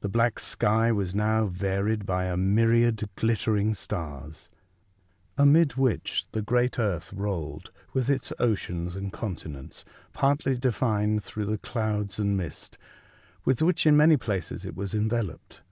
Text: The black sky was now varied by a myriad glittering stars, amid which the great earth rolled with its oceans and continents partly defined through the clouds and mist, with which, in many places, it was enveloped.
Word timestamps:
The 0.00 0.08
black 0.08 0.40
sky 0.40 0.90
was 0.90 1.14
now 1.14 1.46
varied 1.46 2.04
by 2.04 2.24
a 2.24 2.36
myriad 2.36 3.08
glittering 3.14 3.72
stars, 3.74 4.50
amid 5.36 5.74
which 5.76 6.26
the 6.32 6.42
great 6.42 6.76
earth 6.76 7.12
rolled 7.12 7.70
with 7.92 8.10
its 8.10 8.32
oceans 8.40 8.96
and 8.96 9.12
continents 9.12 9.84
partly 10.12 10.56
defined 10.58 11.22
through 11.22 11.46
the 11.46 11.58
clouds 11.58 12.18
and 12.18 12.36
mist, 12.36 12.78
with 13.44 13.62
which, 13.62 13.86
in 13.86 13.96
many 13.96 14.16
places, 14.16 14.64
it 14.66 14.74
was 14.74 14.92
enveloped. 14.92 15.62